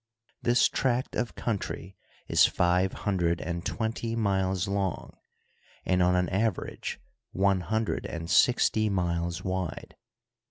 [0.41, 1.95] This tract of country
[2.27, 5.15] is five hundred and twenty miles long,
[5.85, 6.99] and on an average
[7.33, 9.95] one hundred and sixty miles wide.